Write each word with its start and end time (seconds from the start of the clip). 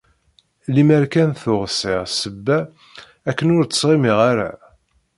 Lemmer 0.73 1.03
kan 1.13 1.31
tuɣ 1.41 1.61
sεiɣ 1.79 2.03
ssebba 2.07 2.57
akken 3.29 3.51
ur 3.57 3.63
ttɣimiɣ 3.65 4.17
ara. 4.31 4.49